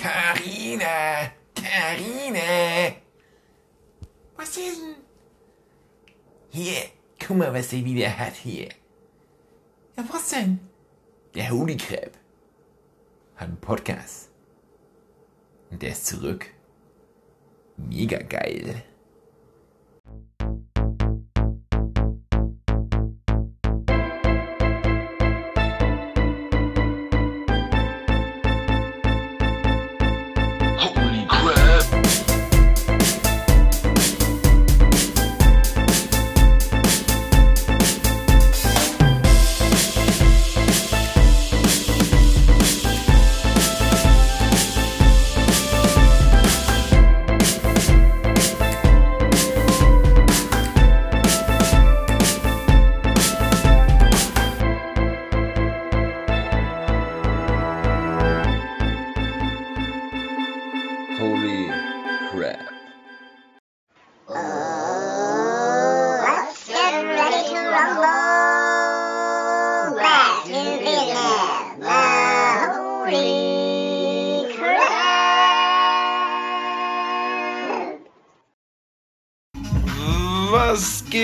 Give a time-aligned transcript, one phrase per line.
[0.00, 2.96] Karina, Karina.
[4.34, 4.94] Was ist denn?
[6.48, 6.84] Hier,
[7.18, 8.70] guck mal, was der wieder hat hier.
[9.98, 10.58] Ja, was denn?
[11.34, 12.12] Der Holy Crab
[13.36, 14.30] hat einen Podcast.
[15.70, 16.46] Und der ist zurück.
[17.76, 18.82] Mega geil.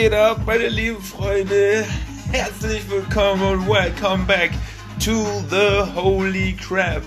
[0.08, 1.84] Geht ab, meine lieben Freunde?
[2.30, 4.52] Herzlich willkommen und welcome back
[5.04, 7.02] to the Holy Crap.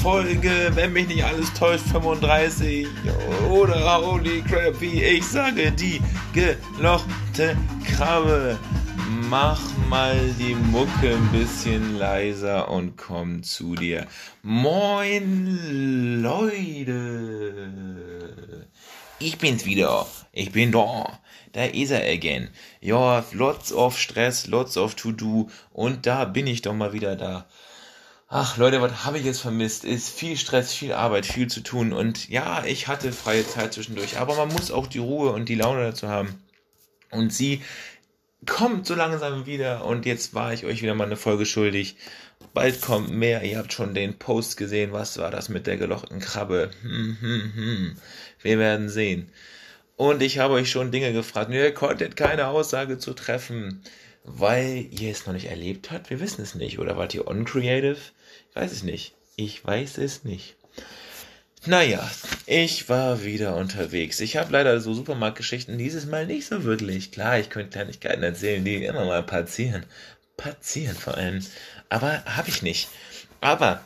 [0.00, 2.86] Folge, wenn mich nicht alles täuscht, 35
[3.50, 6.00] oder Holy Crap, wie ich sage, die
[6.32, 8.56] gelochte Krabbe.
[9.28, 14.06] Mach mal die Mucke ein bisschen leiser und komm zu dir.
[14.44, 17.72] Moin, Leute.
[19.18, 20.06] Ich bin's wieder.
[20.30, 21.18] Ich bin da.
[21.56, 22.50] Da ist er again.
[22.82, 25.48] Ja, lots of Stress, lots of to-do.
[25.72, 27.46] Und da bin ich doch mal wieder da.
[28.28, 29.86] Ach Leute, was habe ich jetzt vermisst?
[29.86, 31.94] Ist viel Stress, viel Arbeit, viel zu tun.
[31.94, 34.18] Und ja, ich hatte freie Zeit zwischendurch.
[34.18, 36.44] Aber man muss auch die Ruhe und die Laune dazu haben.
[37.10, 37.62] Und sie
[38.44, 39.86] kommt so langsam wieder.
[39.86, 41.96] Und jetzt war ich euch wieder mal eine Folge schuldig.
[42.52, 43.44] Bald kommt mehr.
[43.44, 44.92] Ihr habt schon den Post gesehen.
[44.92, 46.70] Was war das mit der gelochten Krabbe?
[46.82, 47.96] Hm, hm, hm.
[48.42, 49.32] Wir werden sehen.
[49.96, 51.50] Und ich habe euch schon Dinge gefragt.
[51.50, 53.82] Ihr konntet keine Aussage zu treffen,
[54.24, 56.10] weil ihr es noch nicht erlebt habt.
[56.10, 56.78] Wir wissen es nicht.
[56.78, 57.96] Oder wart ihr uncreative?
[58.50, 59.14] Ich weiß es nicht.
[59.36, 60.56] Ich weiß es nicht.
[61.64, 62.08] Naja,
[62.46, 64.20] ich war wieder unterwegs.
[64.20, 67.10] Ich habe leider so Supermarktgeschichten dieses Mal nicht so wirklich.
[67.10, 69.84] Klar, ich könnte Kleinigkeiten erzählen, die immer mal passieren.
[70.36, 71.44] Passieren vor allem.
[71.88, 72.88] Aber habe ich nicht.
[73.40, 73.80] Aber,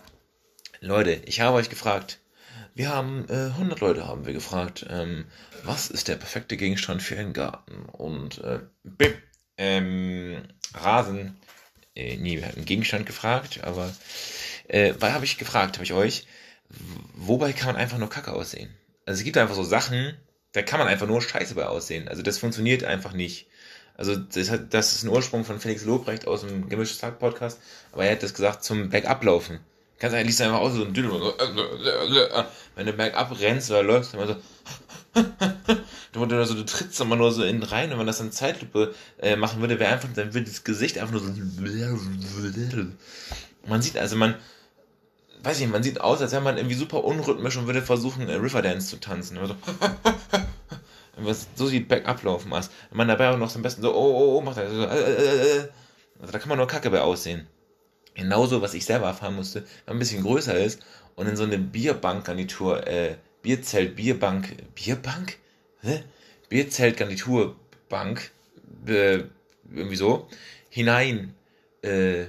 [0.81, 2.19] Leute, ich habe euch gefragt.
[2.75, 5.27] Wir haben, äh, 100 Leute haben wir gefragt, ähm,
[5.65, 7.85] was ist der perfekte Gegenstand für einen Garten?
[7.93, 9.19] Und, äh, bip,
[9.57, 10.43] ähm,
[10.75, 11.37] Rasen.
[11.95, 13.93] Äh, nee, wir hatten Gegenstand gefragt, aber,
[14.69, 16.27] äh, weil habe ich gefragt, habe ich euch,
[17.15, 18.71] wobei kann man einfach nur Kacke aussehen?
[19.07, 20.17] Also es gibt einfach so Sachen,
[20.53, 22.09] da kann man einfach nur Scheiße bei aussehen.
[22.09, 23.49] Also das funktioniert einfach nicht.
[23.95, 27.61] Also das, hat, das ist ein Ursprung von Felix Lobrecht aus dem Gemischtes Tag Podcast,
[27.93, 29.61] aber er hat das gesagt zum Bergablaufen.
[30.01, 31.35] Kannst eigentlich liest einfach aus so ein Dünner, so,
[32.75, 34.37] wenn du bergab rennst oder läufst, immer so,
[36.13, 38.33] du, du, also, du trittst immer nur so in rein, und wenn man das in
[38.33, 41.31] Zeitlupe äh, machen würde, wäre einfach, dann würde das Gesicht einfach nur so,
[43.67, 44.37] man sieht, also man,
[45.43, 48.27] weiß ich nicht, man sieht aus, als wäre man irgendwie super unrhythmisch und würde versuchen,
[48.27, 49.37] äh, Riverdance zu tanzen.
[49.37, 49.55] Also,
[51.57, 52.71] so sieht Bergab laufen aus.
[52.89, 54.83] Wenn man dabei auch noch so am besten so, oh, oh, oh, macht er so,
[54.83, 55.69] äh, äh, äh.
[56.21, 57.47] Also da kann man nur Kacke bei aussehen.
[58.15, 60.81] Genauso, was ich selber erfahren musste, ein bisschen größer ist
[61.15, 65.39] und in so eine Bierbankgarnitur, äh, Bierzelt, Bierbank, Bierbank?
[65.83, 66.03] Hä?
[66.51, 68.33] Bierzelt-Garniturbank,
[68.87, 69.23] äh,
[69.73, 70.29] irgendwie so,
[70.69, 71.35] hinein,
[71.83, 72.27] äh,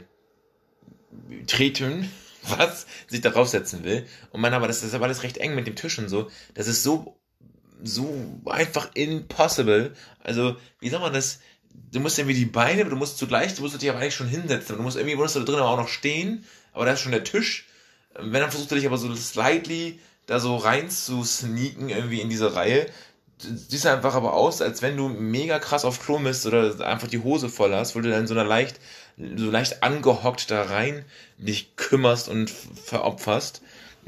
[1.48, 2.10] treten,
[2.58, 4.06] was sich darauf setzen will.
[4.32, 6.30] Und man aber, das ist aber alles recht eng mit dem Tisch und so.
[6.54, 7.18] Das ist so,
[7.84, 9.94] so einfach impossible.
[10.24, 11.40] Also, wie soll man das?
[11.92, 14.78] Du musst irgendwie die Beine, du musst zugleich, du musst dich aber eigentlich schon hinsetzen.
[14.78, 16.46] Du musst irgendwie, musst du da drin aber auch noch stehen.
[16.74, 17.68] Aber da ist schon der Tisch.
[18.16, 22.30] Wenn dann versuchst du dich aber so slightly da so rein zu sneaken irgendwie in
[22.30, 22.86] diese Reihe.
[23.44, 27.08] Du siehst einfach aber aus, als wenn du mega krass auf Klo bist oder einfach
[27.08, 28.80] die Hose voll hast, weil du dann so einer leicht,
[29.18, 31.04] so leicht angehockt da rein
[31.38, 33.62] dich kümmerst und veropferst.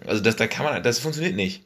[0.06, 1.64] Also das, da kann man, das funktioniert nicht.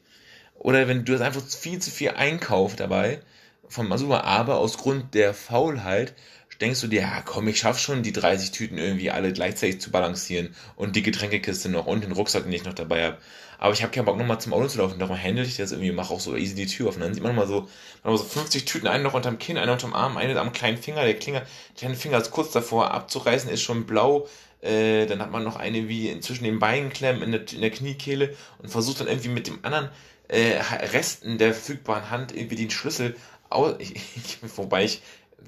[0.55, 3.19] Oder wenn du hast einfach viel zu viel Einkauf dabei
[3.69, 6.13] vom Masuma, aber aus Grund der Faulheit
[6.61, 9.91] denkst du dir, ja komm, ich schaff schon die 30 Tüten irgendwie alle gleichzeitig zu
[9.91, 13.17] balancieren und die Getränkekiste noch und den Rucksack, den ich noch dabei habe.
[13.59, 15.91] Aber ich habe keinen Bock nochmal zum Auto zu laufen, darum handle ich das irgendwie,
[15.91, 17.67] mache auch so easy die Tür auf und dann sieht man nochmal so,
[18.03, 21.03] nochmal so 50 Tüten, einen noch unterm Kinn, einen unterm Arm, eine am kleinen Finger,
[21.03, 24.27] der Klinger, der kleine Finger ist kurz davor abzureißen, ist schon blau,
[24.59, 27.69] Äh, dann hat man noch eine wie zwischen den Beinen klemmen in der, in der
[27.69, 29.89] Kniekehle und versucht dann irgendwie mit dem anderen
[30.29, 30.59] äh,
[30.93, 33.15] Resten der verfügbaren Hand irgendwie den Schlüssel.
[33.79, 35.01] Ich, ich, wobei ich,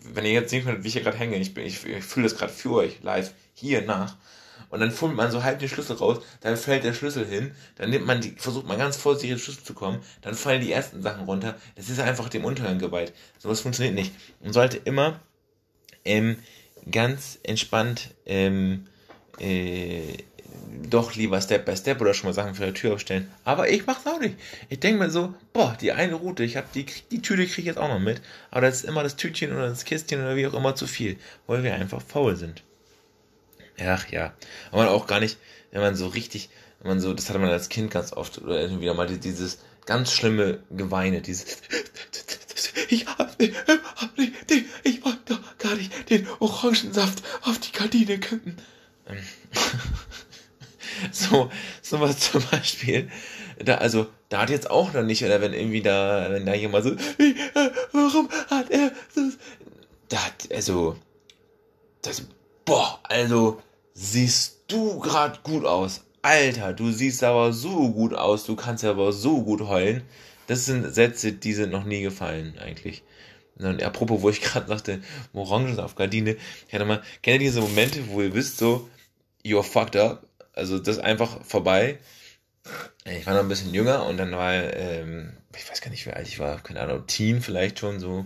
[0.04, 2.28] wenn ihr jetzt sehen könnt, wie ich hier gerade hänge, ich, bin- ich, ich fühle
[2.28, 4.18] das gerade für euch live hier nach.
[4.70, 7.90] Und dann fummelt man so halb den Schlüssel raus, dann fällt der Schlüssel hin, dann
[7.90, 11.02] nimmt man die, versucht man ganz vorsichtig den Schlüssel zu kommen, dann fallen die ersten
[11.02, 11.56] Sachen runter.
[11.76, 13.14] Das ist einfach dem Untergang geweiht.
[13.40, 14.12] Sowas funktioniert nicht.
[14.42, 15.20] Man sollte immer
[16.06, 16.38] ähm,
[16.92, 18.88] ganz entspannt ähm,
[19.40, 20.18] äh,
[20.90, 23.30] doch lieber Step by Step oder schon mal Sachen für die Tür aufstellen.
[23.44, 24.36] Aber ich mach's auch nicht.
[24.70, 27.66] Ich denke mir so, boah, die eine Route, ich hab die, die Tüte kriege ich
[27.68, 28.22] jetzt auch noch mit.
[28.52, 31.18] Aber das ist immer das Tütchen oder das Kistchen oder wie auch immer zu viel,
[31.48, 32.64] weil wir einfach faul sind.
[33.82, 34.34] Ach ja.
[34.72, 35.38] Aber auch gar nicht,
[35.72, 36.50] wenn man so richtig,
[36.82, 39.20] wenn man so, das hatte man als Kind ganz oft, oder irgendwie wieder mal die-
[39.20, 41.46] dieses ganz schlimme Geweine, dieses
[42.90, 43.54] ich hab, ich
[43.96, 48.58] hab nicht, den, ich wollte doch gar nicht den Orangensaft auf die Gardine kippen.
[51.04, 51.50] Ähm, so,
[51.82, 53.10] sowas zum Beispiel.
[53.64, 56.84] Da, also, da hat jetzt auch noch nicht, oder wenn irgendwie da, wenn da jemand
[56.86, 59.38] so, "Wie, äh, warum hat er das?
[60.08, 60.96] Da hat, also,
[62.02, 62.24] das,
[62.66, 63.62] boah, also,
[63.94, 66.06] siehst du grad gut aus.
[66.22, 70.04] Alter, du siehst aber so gut aus, du kannst aber so gut heulen.
[70.48, 73.04] Das sind Sätze, die sind noch nie gefallen, eigentlich.
[73.58, 75.02] Und apropos, wo ich gerade sagte,
[75.34, 76.38] Orangensaftgardine,
[76.68, 78.90] ich hatte mal, kennt ihr diese Momente, wo ihr wisst so,
[79.46, 80.26] you're fucked up,
[80.60, 81.98] also das ist einfach vorbei.
[83.06, 86.12] Ich war noch ein bisschen jünger und dann war, ähm, ich weiß gar nicht, wie
[86.12, 88.24] alt ich war, keine Ahnung, Teen vielleicht schon so.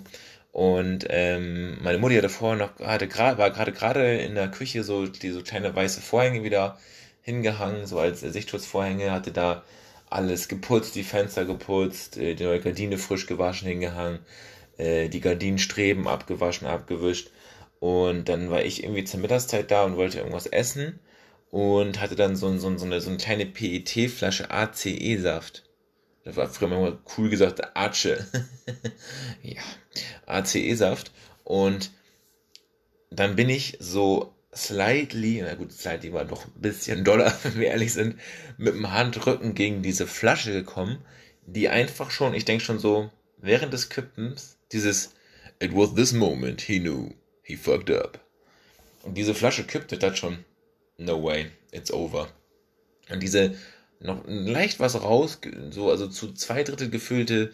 [0.51, 4.83] Und ähm, meine Mutti hatte vorher noch, hatte gerade, war gerade gerade in der Küche
[4.83, 6.77] so, die kleine weiße Vorhänge wieder
[7.21, 9.63] hingehangen, so als Sichtschutzvorhänge, hatte da
[10.09, 14.19] alles geputzt, die Fenster geputzt, äh, die neue Gardine frisch gewaschen hingehangen,
[14.77, 17.29] äh, die Gardinenstreben abgewaschen, abgewischt.
[17.79, 20.99] Und dann war ich irgendwie zur Mittagszeit da und wollte irgendwas essen
[21.53, 25.63] und hatte dann so, so, so, eine, so eine kleine PET-Flasche ACE-Saft.
[26.23, 28.07] Das war früher mal cool gesagt, Ace.
[29.43, 29.61] ja,
[30.25, 31.11] ACE-Saft.
[31.43, 31.91] Und
[33.11, 37.67] dann bin ich so slightly, na gut, slightly war doch ein bisschen doller, wenn wir
[37.67, 38.19] ehrlich sind,
[38.57, 41.05] mit dem Handrücken gegen diese Flasche gekommen,
[41.45, 45.13] die einfach schon, ich denke schon so, während des Kippens, dieses
[45.59, 47.11] It was this moment he knew
[47.43, 48.19] he fucked up.
[49.03, 50.43] Und diese Flasche kippte das schon.
[50.97, 52.29] No way, it's over.
[53.09, 53.55] Und diese
[53.99, 55.39] noch leicht was raus,
[55.71, 57.53] so also zu zwei Drittel gefüllte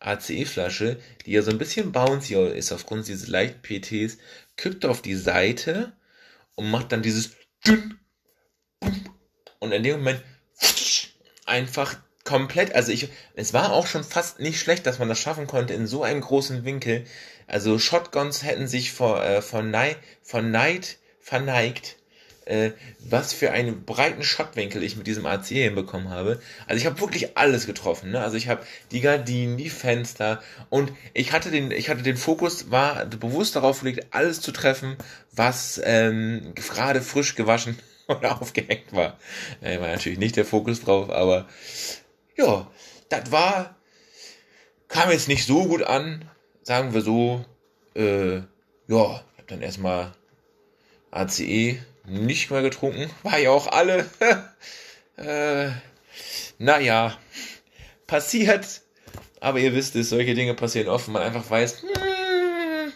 [0.00, 4.16] ACE-Flasche, die ja so ein bisschen bouncy ist aufgrund dieses leichten PTs,
[4.56, 5.92] kippt auf die Seite
[6.54, 7.32] und macht dann dieses
[9.58, 10.22] und in dem Moment
[11.46, 15.46] einfach komplett, also ich, es war auch schon fast nicht schlecht, dass man das schaffen
[15.46, 17.04] konnte in so einem großen Winkel.
[17.46, 21.96] Also Shotguns hätten sich vor, äh, vor, Nei, vor Neid verneigt,
[22.46, 26.40] äh, was für einen breiten Shotwinkel ich mit diesem AC hinbekommen habe.
[26.66, 28.10] Also ich habe wirklich alles getroffen.
[28.10, 28.20] Ne?
[28.20, 32.70] Also ich habe die Gardinen, die Fenster und ich hatte den, ich hatte den Fokus,
[32.70, 34.96] war bewusst darauf gelegt, alles zu treffen,
[35.32, 37.78] was ähm, gerade frisch gewaschen
[38.08, 39.18] oder aufgehängt war.
[39.60, 41.46] Äh, war natürlich nicht der Fokus drauf, aber
[42.36, 42.66] ja,
[43.08, 43.76] das war,
[44.88, 46.24] kam jetzt nicht so gut an,
[46.62, 47.44] sagen wir so.
[47.94, 48.44] Äh, ja,
[48.88, 50.12] ich habe dann erstmal
[51.10, 53.10] ACE nicht mehr getrunken.
[53.22, 54.08] War ja auch alle.
[55.16, 55.70] äh,
[56.58, 57.18] naja,
[58.06, 58.82] passiert.
[59.40, 62.92] Aber ihr wisst es, solche Dinge passieren oft, wenn man einfach weiß, hm,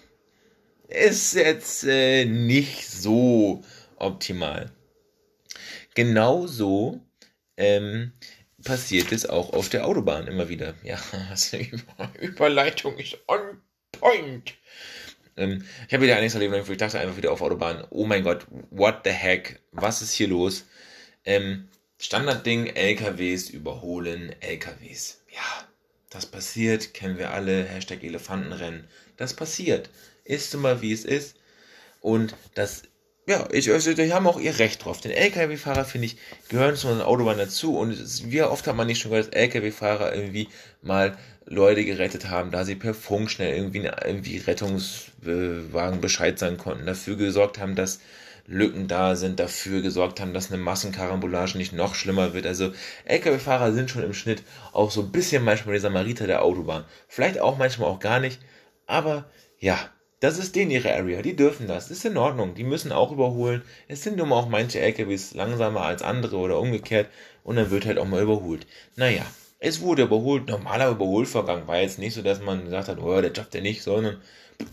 [0.88, 3.62] ist jetzt äh, nicht so
[3.96, 4.70] optimal.
[5.94, 7.00] Genauso
[7.56, 8.12] ähm,
[8.64, 10.74] passiert es auch auf der Autobahn immer wieder.
[10.82, 10.98] Ja,
[11.52, 13.62] Über Überleitung ist on
[13.92, 14.54] point.
[15.36, 18.46] Ähm, ich habe wieder einiges erlebt, ich dachte einfach wieder auf Autobahn, oh mein Gott,
[18.70, 20.64] what the heck, was ist hier los?
[21.24, 25.22] Ähm, Standardding, LKWs überholen LKWs.
[25.34, 25.68] Ja,
[26.10, 28.86] das passiert, kennen wir alle, Hashtag Elefantenrennen.
[29.16, 29.90] Das passiert.
[30.24, 31.36] Ist immer wie es ist.
[32.00, 32.82] Und das,
[33.26, 35.00] ja, ich, also, die haben auch ihr Recht drauf.
[35.00, 36.16] Den LKW-Fahrer, finde ich,
[36.48, 37.78] gehören zu einer Autobahn dazu.
[37.78, 40.48] Und es, wie oft hat man nicht schon gehört, dass LKW-Fahrer irgendwie
[40.82, 41.16] mal
[41.46, 47.16] Leute gerettet haben, da sie per Funk schnell irgendwie, irgendwie Rettungswagen Bescheid sagen konnten, dafür
[47.16, 48.00] gesorgt haben, dass
[48.46, 52.46] Lücken da sind, dafür gesorgt haben, dass eine Massenkarambolage nicht noch schlimmer wird.
[52.46, 52.72] Also
[53.06, 56.84] LKW-Fahrer sind schon im Schnitt auch so ein bisschen manchmal die Samariter der Autobahn.
[57.08, 58.40] Vielleicht auch manchmal auch gar nicht.
[58.86, 59.24] Aber
[59.58, 59.78] ja,
[60.24, 61.20] das ist denen ihre Area.
[61.20, 61.88] Die dürfen das.
[61.88, 62.54] Das ist in Ordnung.
[62.54, 63.60] Die müssen auch überholen.
[63.88, 67.10] Es sind nun mal auch manche LKWs langsamer als andere oder umgekehrt.
[67.42, 68.66] Und dann wird halt auch mal überholt.
[68.96, 69.26] Naja,
[69.58, 70.48] es wurde überholt.
[70.48, 73.82] Normaler Überholvorgang war jetzt nicht so, dass man gesagt hat, oh, der schafft er nicht,
[73.82, 74.22] sondern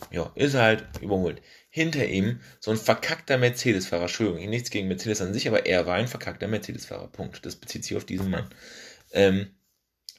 [0.10, 1.42] ja, ist halt überholt.
[1.70, 4.04] hinter ihm so ein verkackter Mercedes-Fahrer.
[4.04, 7.08] Entschuldigung, nichts gegen Mercedes an sich, aber er war ein verkackter Mercedes-Fahrer.
[7.08, 7.46] Punkt.
[7.46, 8.48] Das bezieht sich auf diesen Mann.
[9.12, 9.48] Ähm,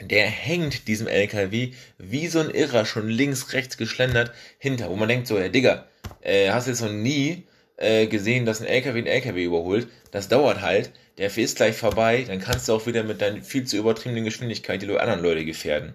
[0.08, 5.08] der hängt diesem LKW wie so ein Irrer schon links, rechts geschlendert hinter, wo man
[5.08, 5.86] denkt so, ja Digga,
[6.20, 7.44] äh, hast jetzt noch nie
[7.76, 9.88] äh, gesehen, dass ein LKW einen LKW überholt.
[10.10, 10.92] Das dauert halt.
[11.18, 12.24] Der ist gleich vorbei.
[12.26, 15.94] Dann kannst du auch wieder mit deiner viel zu übertriebenen Geschwindigkeit die anderen Leute gefährden.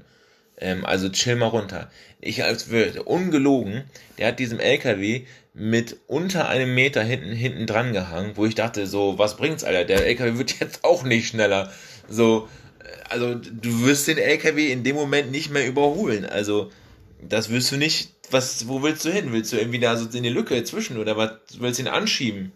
[0.60, 1.90] Ähm, also chill mal runter.
[2.20, 3.84] Ich als würde, ungelogen,
[4.18, 8.86] der hat diesem LKW mit unter einem Meter hinten, hinten dran gehangen, wo ich dachte,
[8.86, 9.86] so, was bringt's, Alter?
[9.86, 11.72] Der LKW wird jetzt auch nicht schneller.
[12.08, 12.48] So,
[13.10, 16.26] also, du wirst den LKW in dem Moment nicht mehr überholen.
[16.26, 16.72] Also,
[17.22, 19.32] das wirst du nicht, was, wo willst du hin?
[19.32, 22.52] Willst du irgendwie da so in die Lücke zwischen oder was, willst du ihn anschieben?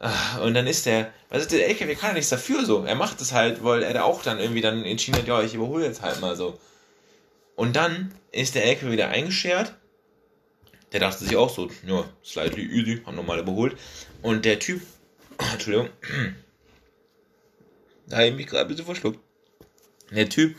[0.00, 2.84] Ah, Und dann ist der, was ist der LKW kann ja nichts dafür so.
[2.84, 5.54] Er macht es halt, weil er da auch dann irgendwie dann entschieden hat, ja, ich
[5.54, 6.58] überhole jetzt halt mal so.
[7.56, 9.74] Und dann ist der LKW wieder eingeschert.
[10.92, 13.76] Der dachte sich auch so, ja, slightly easy, haben nochmal überholt.
[14.22, 14.80] Und der Typ,
[15.52, 15.90] Entschuldigung,
[18.06, 19.18] da habe ich mich gerade ein bisschen verschluckt.
[20.10, 20.56] Der Typ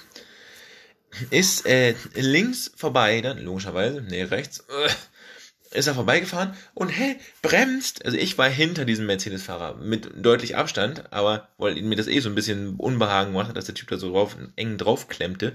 [1.29, 8.03] ist äh, links vorbei, dann logischerweise, nee, rechts, äh, ist er vorbeigefahren und hey, bremst.
[8.05, 12.29] Also ich war hinter diesem Mercedes-Fahrer mit deutlich Abstand, aber weil mir das eh so
[12.29, 15.53] ein bisschen Unbehagen gemacht hat, dass der Typ da so drauf, eng draufklemmte.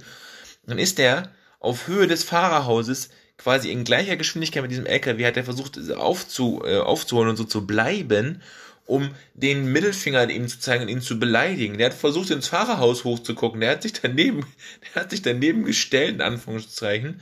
[0.67, 5.37] Dann ist der auf Höhe des Fahrerhauses quasi in gleicher Geschwindigkeit mit diesem LKW hat
[5.37, 8.41] er versucht aufzu, äh, aufzuholen und so zu bleiben,
[8.87, 11.79] um den Mittelfinger ihm zu zeigen und ihn zu beleidigen.
[11.79, 14.45] Der hat versucht ins Fahrerhaus hochzugucken, der hat sich daneben,
[14.95, 17.21] der hat sich daneben gestellt, in Anführungszeichen,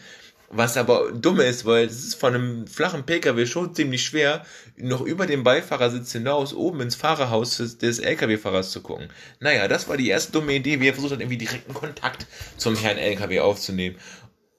[0.52, 4.44] was aber dumm ist, weil es ist von einem flachen PKW schon ziemlich schwer,
[4.76, 9.08] noch über den Beifahrersitz hinaus oben ins Fahrerhaus des, des LKW-Fahrers zu gucken.
[9.40, 12.26] Naja, das war die erste dumme Idee, wie er versucht hat, irgendwie direkten Kontakt
[12.58, 13.96] zum Herrn LKW aufzunehmen.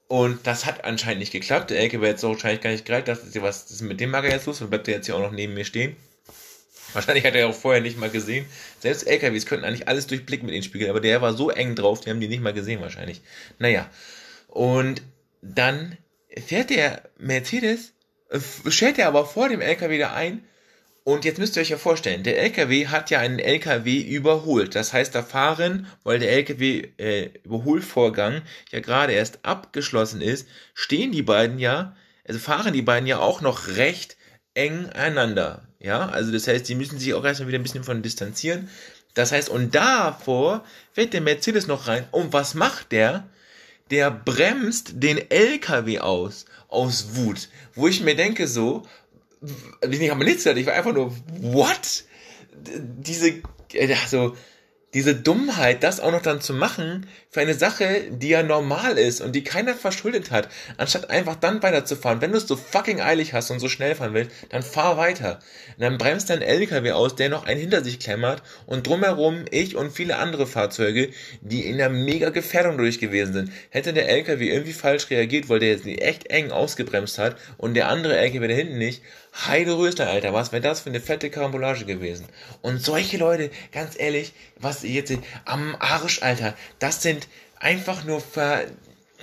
[0.08, 1.70] Und das hat anscheinend nicht geklappt.
[1.70, 3.08] Der LKW hat so wahrscheinlich gar nicht gereicht.
[3.08, 4.60] Dachte, was ist mit dem Mager jetzt los?
[4.60, 5.96] Und bleibt der jetzt hier auch noch neben mir stehen?
[6.94, 8.46] Wahrscheinlich hat er auch vorher nicht mal gesehen.
[8.78, 12.00] Selbst LKWs könnten eigentlich alles durchblicken mit den Spiegeln, aber der war so eng drauf,
[12.00, 13.20] die haben die nicht mal gesehen wahrscheinlich.
[13.58, 13.90] Naja.
[14.48, 15.02] Und
[15.42, 15.98] dann
[16.46, 17.92] fährt der Mercedes,
[18.30, 18.38] äh,
[18.70, 20.44] stellt er aber vor dem LKW da ein.
[21.04, 24.74] Und jetzt müsst ihr euch ja vorstellen, der LKW hat ja einen LKW überholt.
[24.74, 27.30] Das heißt, da fahren, weil der LKW äh,
[28.70, 31.94] ja gerade erst abgeschlossen ist, stehen die beiden ja,
[32.26, 34.16] also fahren die beiden ja auch noch recht
[34.54, 35.68] eng einander.
[35.84, 38.70] Ja, also das heißt, die müssen sich auch erstmal wieder ein bisschen von distanzieren.
[39.12, 40.64] Das heißt, und davor
[40.94, 42.06] fährt der Mercedes noch rein.
[42.10, 43.28] Und was macht der?
[43.90, 47.50] Der bremst den LKW aus, aus Wut.
[47.74, 48.86] Wo ich mir denke so,
[49.86, 52.04] ich habe nichts gesagt, ich war einfach nur, what?
[52.54, 53.42] Diese,
[53.78, 54.34] also,
[54.94, 59.20] diese Dummheit, das auch noch dann zu machen für eine Sache, die ja normal ist
[59.20, 62.20] und die keiner verschuldet hat, anstatt einfach dann weiterzufahren.
[62.20, 65.40] Wenn du es so fucking eilig hast und so schnell fahren willst, dann fahr weiter.
[65.76, 69.74] Und dann bremst dein LKW aus, der noch einen hinter sich klemmert und drumherum ich
[69.74, 71.10] und viele andere Fahrzeuge,
[71.40, 73.52] die in einer mega Gefährdung durch gewesen sind.
[73.70, 77.88] Hätte der LKW irgendwie falsch reagiert, weil der jetzt echt eng ausgebremst hat und der
[77.88, 79.02] andere LKW da hinten nicht,
[79.34, 82.26] Heide Röster, Alter, was wäre das für eine fette Karambolage gewesen?
[82.62, 87.26] Und solche Leute, ganz ehrlich, was ihr jetzt seht, am Arsch, Alter, das sind
[87.58, 88.66] einfach nur ver...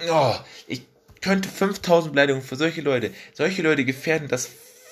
[0.09, 0.35] Oh,
[0.67, 0.85] ich
[1.21, 4.49] könnte 5000 Beleidigungen für solche Leute, solche Leute gefährden das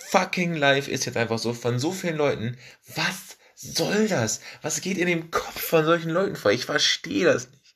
[0.10, 2.58] fucking Life ist jetzt einfach so von so vielen Leuten.
[2.96, 4.42] Was soll das?
[4.62, 6.52] Was geht in dem Kopf von solchen Leuten vor?
[6.52, 7.76] Ich verstehe das nicht.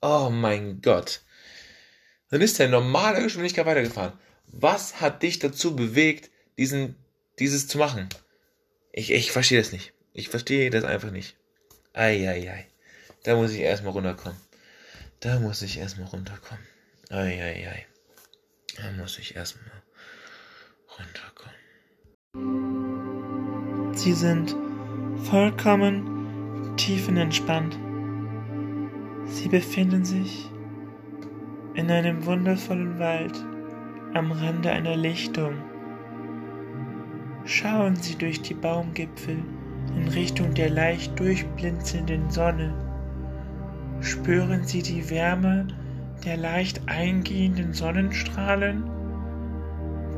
[0.00, 1.22] Oh mein Gott.
[2.30, 4.12] Dann ist der in normaler Geschwindigkeit weitergefahren.
[4.46, 6.96] Was hat dich dazu bewegt, diesen,
[7.38, 8.08] dieses zu machen?
[8.92, 9.92] Ich, ich verstehe das nicht.
[10.12, 11.36] Ich verstehe das einfach nicht.
[11.92, 12.66] Eieiei.
[13.24, 14.38] Da muss ich erstmal runterkommen.
[15.20, 16.64] Da muss ich erstmal runterkommen.
[17.10, 17.86] Eieiei.
[18.76, 19.82] Da muss ich erstmal
[20.98, 21.64] runterkommen.
[23.96, 24.54] Sie sind
[25.30, 27.78] vollkommen tiefenentspannt.
[29.26, 30.50] Sie befinden sich
[31.74, 33.36] in einem wundervollen Wald
[34.14, 35.73] am Rande einer Lichtung.
[37.46, 39.36] Schauen Sie durch die Baumgipfel
[39.94, 42.72] in Richtung der leicht durchblinzelnden Sonne.
[44.00, 45.66] Spüren Sie die Wärme
[46.24, 48.84] der leicht eingehenden Sonnenstrahlen?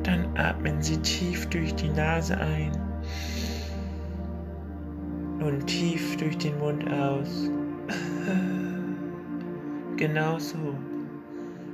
[0.04, 2.70] Dann atmen Sie tief durch die Nase ein
[5.40, 7.50] und tief durch den Mund aus.
[9.96, 10.76] Genauso.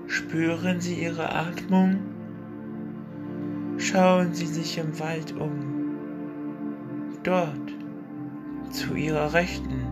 [0.06, 2.11] Spüren Sie Ihre Atmung?
[3.82, 5.96] Schauen Sie sich im Wald um.
[7.24, 7.72] Dort,
[8.70, 9.86] zu Ihrer Rechten,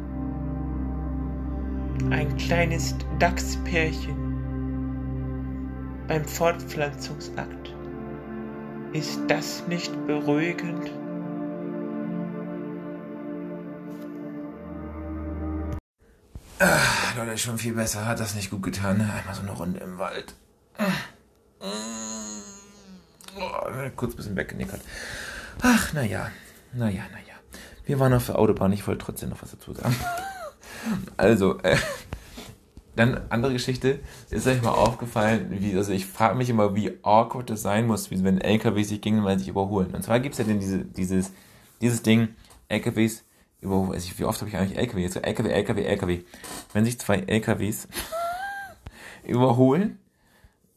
[2.10, 4.16] ein kleines Dachspärchen
[6.06, 7.74] beim Fortpflanzungsakt.
[8.92, 10.90] Ist das nicht beruhigend?
[17.16, 18.06] Leute, schon viel besser.
[18.06, 19.00] Hat das nicht gut getan.
[19.00, 20.34] Einmal so eine Runde im Wald.
[20.78, 20.84] Oh,
[24.00, 24.80] kurz ein bisschen weggenickert.
[25.62, 26.30] Ach, naja.
[26.72, 27.34] Naja, naja.
[27.84, 28.72] Wir waren auf der Autobahn.
[28.72, 29.94] Ich wollte trotzdem noch was dazu sagen.
[31.18, 31.76] Also, äh,
[32.96, 34.00] dann andere Geschichte.
[34.30, 38.10] Ist euch mal aufgefallen, wie, also ich frage mich immer, wie awkward es sein muss,
[38.10, 39.94] wie wenn LKWs sich gegenseitig überholen.
[39.94, 41.32] Und zwar gibt es ja denn diese, dieses,
[41.82, 42.28] dieses Ding,
[42.68, 43.24] LKWs
[43.60, 43.92] überholen.
[43.92, 45.02] Also wie oft habe ich eigentlich LKW?
[45.02, 46.20] Jetzt LKW, LKW, LKW.
[46.72, 47.88] Wenn sich zwei LKWs
[49.24, 49.98] überholen,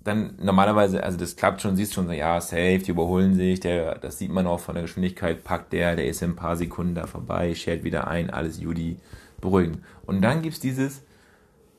[0.03, 3.95] dann normalerweise, also das klappt schon, siehst schon so, ja, safe, die überholen sich, der,
[4.00, 6.95] das sieht man auch von der Geschwindigkeit, packt der, der ist in ein paar Sekunden
[6.95, 8.98] da vorbei, schert wieder ein, alles Judy,
[9.39, 9.83] beruhigen.
[10.05, 11.03] Und dann gibt's dieses,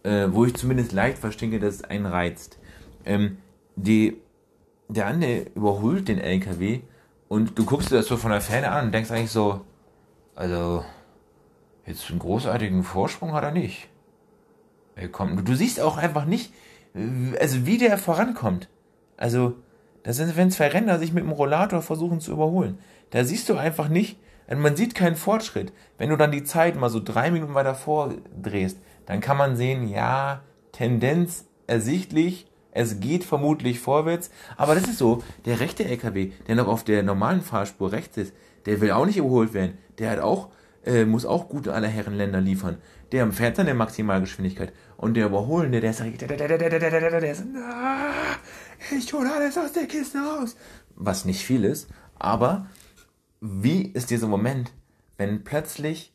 [0.04, 2.58] äh, wo ich zumindest leicht verstehe, dass es einen reizt.
[3.04, 3.38] Ähm,
[3.76, 4.16] die,
[4.88, 6.80] der andere überholt den LKW
[7.28, 9.62] und du guckst dir das so von der Ferne an und denkst eigentlich so,
[10.34, 10.84] also,
[11.86, 13.88] jetzt einen großartigen Vorsprung hat er nicht.
[14.96, 16.52] Er kommt, du, siehst auch einfach nicht,
[16.94, 18.68] also wie der vorankommt.
[19.16, 19.54] Also,
[20.02, 22.78] das sind, wenn zwei Renner sich mit dem Rollator versuchen zu überholen.
[23.10, 25.72] Da siehst du einfach nicht, also man sieht keinen Fortschritt.
[25.98, 29.88] Wenn du dann die Zeit mal so drei Minuten weiter vordrehst, dann kann man sehen,
[29.88, 34.30] ja, Tendenz ersichtlich, es geht vermutlich vorwärts.
[34.56, 38.34] Aber das ist so, der rechte LKW, der noch auf der normalen Fahrspur rechts ist,
[38.66, 39.78] der will auch nicht überholt werden.
[39.98, 40.48] Der hat auch,
[40.84, 42.78] äh, muss auch gute aller Herren Länder liefern.
[43.12, 44.72] Der fährt dann der Maximalgeschwindigkeit.
[44.96, 48.12] Und der Überholende, der ist der, ist, ah,
[48.96, 50.56] ich hole alles aus der Kiste raus.
[50.94, 52.66] Was nicht viel ist, aber
[53.40, 54.72] wie ist dieser Moment,
[55.18, 56.12] wenn plötzlich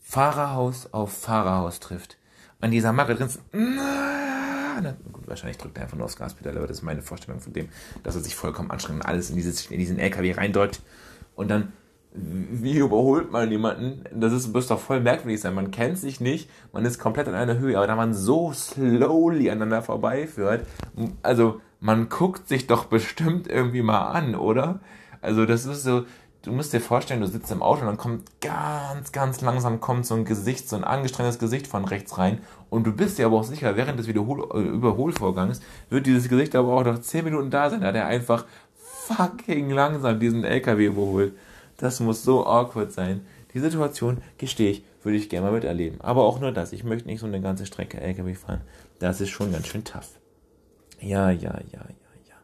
[0.00, 2.18] Fahrerhaus auf Fahrerhaus trifft?
[2.60, 3.40] An dieser Marke drin ist,
[5.26, 7.68] wahrscheinlich drückt er einfach nur aufs Gaspedal, aber das ist meine Vorstellung von dem,
[8.02, 10.82] dass er sich vollkommen anstrengt und alles in, dieses, in diesen LKW reindeutet
[11.34, 11.72] und dann
[12.12, 14.04] wie überholt man jemanden?
[14.12, 15.54] Das ist, muss doch voll merkwürdig sein.
[15.54, 19.50] Man kennt sich nicht, man ist komplett an einer Höhe, aber da man so slowly
[19.50, 20.66] aneinander vorbeiführt,
[21.22, 24.80] also man guckt sich doch bestimmt irgendwie mal an, oder?
[25.20, 26.04] Also das ist so,
[26.42, 30.06] du musst dir vorstellen, du sitzt im Auto und dann kommt ganz, ganz langsam kommt
[30.06, 32.40] so ein Gesicht, so ein angestrengtes Gesicht von rechts rein
[32.70, 36.56] und du bist dir aber auch sicher, während des Wiederhol äh, Überholvorgangs wird dieses Gesicht
[36.56, 38.44] aber auch noch 10 Minuten da sein, da der einfach
[38.76, 41.34] fucking langsam diesen LKW überholt.
[41.78, 43.24] Das muss so awkward sein.
[43.54, 46.00] Die Situation, gestehe ich, würde ich gerne mal miterleben.
[46.00, 46.72] Aber auch nur das.
[46.72, 48.60] Ich möchte nicht so eine ganze Strecke LKW fahren.
[48.98, 50.18] Das ist schon ganz schön tough.
[51.00, 51.86] Ja, ja, ja, ja,
[52.28, 52.34] ja.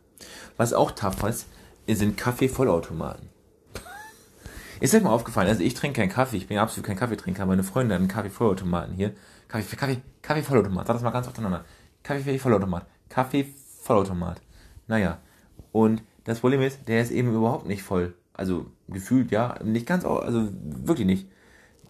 [0.57, 1.49] Was auch tough ist,
[1.89, 3.29] sind Kaffee-Vollautomaten.
[4.81, 7.65] Ist euch mal aufgefallen, also ich trinke keinen Kaffee, ich bin absolut kein Kaffeetrinker, meine
[7.65, 9.13] Freunde haben einen Kaffee-Vollautomaten hier.
[9.49, 11.65] Kaffee, Kaffee, Kaffee-Vollautomat, sag das mal ganz aufeinander.
[12.05, 14.41] Kaffee-Vollautomat, Kaffee-Vollautomat.
[14.87, 15.19] Naja,
[15.73, 18.15] und das Problem ist, der ist eben überhaupt nicht voll.
[18.33, 21.29] Also gefühlt, ja, nicht ganz, also wirklich nicht.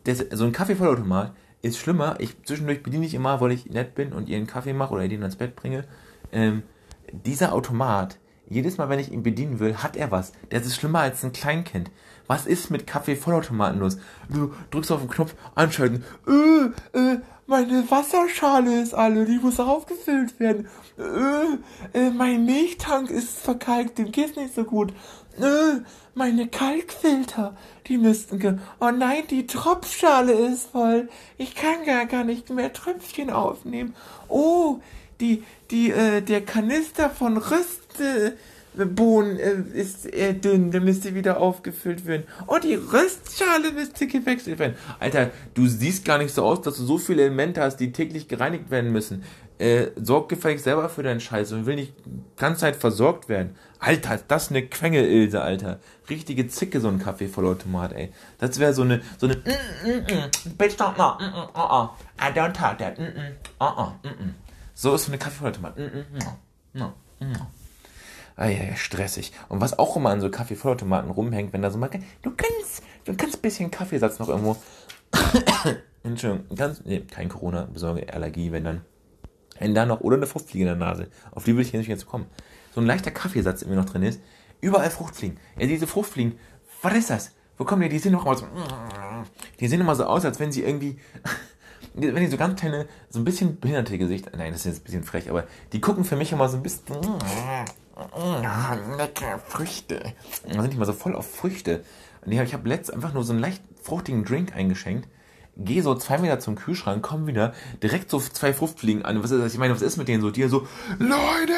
[0.05, 2.17] Das, so ein Kaffee-Vollautomat ist schlimmer.
[2.19, 5.09] Ich zwischendurch bediene ich immer, weil ich nett bin und ihr einen Kaffee mache oder
[5.09, 5.85] den ans Bett bringe.
[6.31, 6.63] Ähm,
[7.11, 10.33] dieser Automat, jedes Mal, wenn ich ihn bedienen will, hat er was.
[10.51, 11.91] Das ist schlimmer als ein Kleinkind.
[12.27, 13.99] Was ist mit Kaffee-Vollautomaten los?
[14.29, 16.05] Du drückst auf den Knopf, anschalten.
[16.27, 20.67] Äh, äh, meine Wasserschale ist alle, die muss aufgefüllt werden.
[20.99, 24.95] Äh, äh, mein Milchtank ist verkalkt, dem geht's nicht so gut.
[25.39, 25.81] Äh,
[26.15, 28.59] meine Kalkfilter, die müssten ge...
[28.81, 31.09] Oh nein, die Tropfschale ist voll.
[31.39, 33.95] Ich kann gar, gar nicht mehr Tröpfchen aufnehmen.
[34.29, 34.81] Oh,
[35.21, 38.37] die, die, äh, der Kanister von Röste...
[38.77, 42.25] Bohnen äh, ist eher dünn, der müsste wieder aufgefüllt werden.
[42.49, 44.75] Oh, die Röstschale müsste gewechselt werden.
[44.99, 48.27] Alter, du siehst gar nicht so aus, dass du so viele Elemente hast, die täglich
[48.27, 49.23] gereinigt werden müssen.
[49.57, 53.55] Äh, sorg gefälligst selber für deinen Scheiß und will nicht die ganze Zeit versorgt werden.
[53.79, 55.79] Alter, ist das eine Quengel-Ilse, Alter.
[56.11, 58.13] Richtige Zicke, so ein Kaffeevollautomat, ey.
[58.39, 61.85] Das wäre so eine, so eine, mm, mm, mm, bitch don't know, mm, mm, uh,
[61.85, 61.89] uh,
[62.19, 64.35] I don't talk that, mm, mm, uh, uh, mm, mm.
[64.75, 66.39] So ist so eine Kaffeevollautomat, mm, mm, no,
[66.73, 67.47] no, no.
[68.37, 69.33] Ah ja, stressig.
[69.49, 71.91] Und was auch immer an so Kaffeevollautomaten rumhängt, wenn da so mal,
[72.23, 74.57] du kannst, du kannst ein bisschen Kaffeesatz noch irgendwo,
[76.03, 78.81] Entschuldigung, ganz, nee, kein Corona, besorge Allergie, wenn dann,
[79.59, 81.09] wenn da noch, oder eine Fruchtfliege in der Nase.
[81.33, 82.27] Auf die will ich nicht jetzt kommen.
[82.75, 84.21] So ein leichter Kaffeesatz irgendwie noch drin ist.
[84.61, 85.39] Überall Fruchtfliegen.
[85.59, 86.39] Ja, diese Fruchtfliegen,
[86.83, 87.33] was ist das?
[87.57, 87.89] Wo kommen die?
[87.89, 88.47] Die sehen immer so,
[89.61, 90.99] die sehen immer so aus, als wenn sie irgendwie,
[91.95, 94.85] wenn die so ganz kleine, so ein bisschen behinderte Gesicht, nein, das ist jetzt ein
[94.85, 96.85] bisschen frech, aber die gucken für mich immer so ein bisschen,
[98.43, 100.15] ja, leckere Früchte.
[100.49, 101.85] Da sind die mal so voll auf Früchte.
[102.25, 105.09] Und ich habe letzt einfach nur so einen leicht fruchtigen Drink eingeschenkt.
[105.57, 109.23] Geh so zwei Meter zum Kühlschrank, komm wieder, direkt so zwei Fruchtfliegen an.
[109.23, 109.53] Was ist das?
[109.53, 110.31] Ich meine, was ist mit denen so?
[110.31, 110.67] Die so,
[110.99, 111.53] Leute,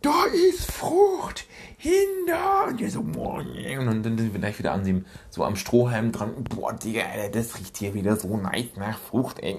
[0.00, 1.44] da ist Frucht,
[1.76, 2.68] hinter.
[2.68, 6.12] Und der so, boah, und dann sind wir gleich wieder an dem, so am Strohhalm
[6.12, 6.44] dran.
[6.44, 9.56] Boah, Digga, das riecht hier wieder so nice nach Frucht, ey.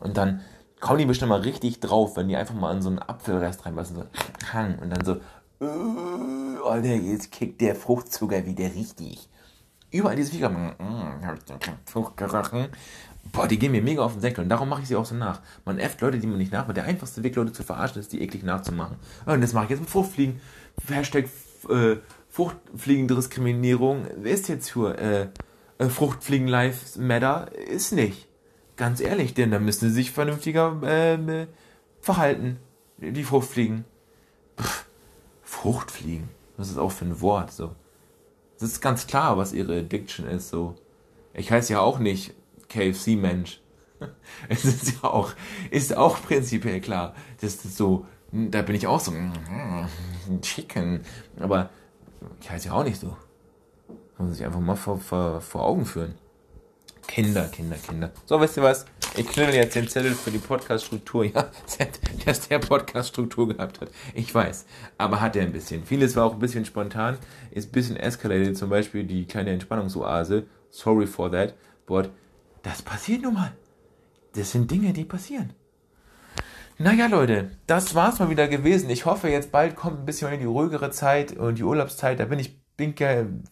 [0.00, 0.42] Und dann
[0.78, 3.96] kommen die bestimmt mal richtig drauf, wenn die einfach mal in so einen Apfelrest reinbeißen,
[3.96, 5.12] so, und dann so,
[5.60, 9.28] äh, Alter, jetzt kickt der Fruchtzucker wieder richtig.
[9.92, 12.68] Überall diese Viecher, mm, hab ich den Frucht gerochen.
[13.30, 15.14] Boah, die gehen mir mega auf den Säckel und darum mache ich sie auch so
[15.14, 15.40] nach.
[15.64, 18.12] Man äfft Leute, die man nicht nach, weil der einfachste Weg, Leute zu verarschen, ist,
[18.12, 18.96] die eklig nachzumachen.
[19.26, 20.40] Und das mache ich jetzt mit Fruchtfliegen.
[20.88, 21.26] Hashtag
[21.68, 21.96] äh,
[22.30, 25.28] Fruchtfliegendiskriminierung ist jetzt für äh,
[25.78, 28.26] äh, Fruchtfliegen Lives Matter, ist nicht.
[28.76, 31.46] Ganz ehrlich, denn da müssen sie sich vernünftiger äh,
[32.00, 32.58] verhalten,
[32.98, 33.84] die Fruchtfliegen.
[34.58, 34.86] Pff,
[35.42, 37.72] Fruchtfliegen, was ist auch für ein Wort, so.
[38.62, 40.76] Es ist ganz klar, was ihre Addiction ist, so.
[41.34, 42.32] Ich heiße ja auch nicht
[42.68, 43.60] KFC-Mensch.
[44.48, 45.32] Es ist ja auch,
[45.70, 47.14] ist auch prinzipiell klar.
[47.40, 49.86] Das so, da bin ich auch so, mm,
[50.40, 51.02] Chicken.
[51.38, 51.70] Aber
[52.40, 53.16] ich heiße ja auch nicht so.
[54.18, 56.14] Muss sich einfach mal vor, vor, vor Augen führen.
[57.06, 58.10] Kinder, Kinder, Kinder.
[58.26, 58.86] So, wisst ihr was?
[59.16, 61.24] Ich knibbel jetzt den Zettel für die Podcast-Struktur.
[61.34, 61.50] Ja,
[62.24, 63.90] dass der Podcast-Struktur gehabt hat.
[64.14, 64.64] Ich weiß.
[64.96, 65.84] Aber hat er ein bisschen.
[65.84, 67.18] Vieles war auch ein bisschen spontan.
[67.50, 68.56] Ist ein bisschen escalated.
[68.56, 70.46] Zum Beispiel die kleine Entspannungsoase.
[70.70, 71.54] Sorry for that.
[71.86, 72.10] But
[72.62, 73.52] das passiert nun mal.
[74.34, 75.52] Das sind Dinge, die passieren.
[76.78, 78.88] Naja, Leute, das war's mal wieder gewesen.
[78.88, 82.18] Ich hoffe, jetzt bald kommt ein bisschen die ruhigere Zeit und die Urlaubszeit.
[82.18, 82.94] Da bin ich, bin,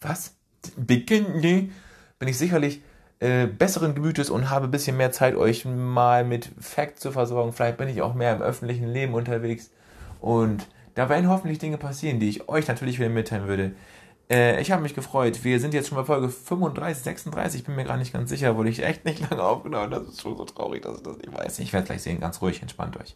[0.01, 0.37] was?
[0.75, 2.81] Bin, bin ich sicherlich
[3.21, 7.53] äh, besseren Gemütes und habe ein bisschen mehr Zeit, euch mal mit Facts zu versorgen.
[7.53, 9.69] Vielleicht bin ich auch mehr im öffentlichen Leben unterwegs.
[10.19, 13.73] Und da werden hoffentlich Dinge passieren, die ich euch natürlich wieder mitteilen würde.
[14.29, 15.43] Äh, ich habe mich gefreut.
[15.43, 17.61] Wir sind jetzt schon bei Folge 35, 36.
[17.61, 19.91] Ich bin mir gar nicht ganz sicher, wurde ich echt nicht lange aufgenommen.
[19.91, 21.59] Das ist schon so traurig, dass ich das nicht weiß.
[21.59, 22.19] Ich werde gleich sehen.
[22.19, 23.15] Ganz ruhig, entspannt euch.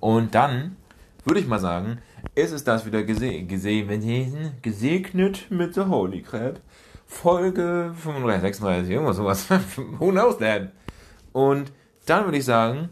[0.00, 0.76] Und dann
[1.24, 1.98] würde ich mal sagen,
[2.34, 6.58] ist es das wieder gese gesegnet mit The Holy Crab.
[7.06, 9.46] Folge 35, 36, irgendwas sowas.
[9.98, 10.72] Who knows that?
[11.32, 11.72] Und
[12.06, 12.90] dann würde ich sagen,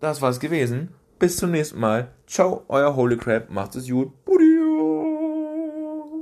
[0.00, 0.90] das war's gewesen.
[1.18, 2.08] Bis zum nächsten Mal.
[2.26, 3.50] Ciao, euer Holy Crab.
[3.50, 4.12] Macht es gut.